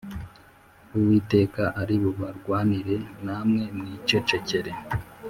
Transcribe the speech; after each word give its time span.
Uwiteka 0.95 1.61
ari 1.81 1.95
bubarwanire 2.01 2.95
namwe 3.25 3.63
mwicecekere 3.77 4.71